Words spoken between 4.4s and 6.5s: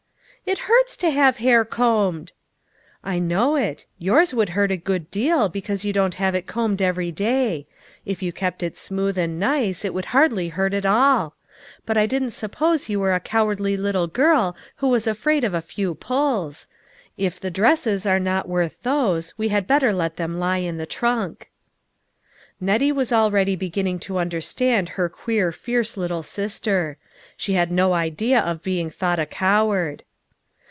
hurt a good deal, because you don't have it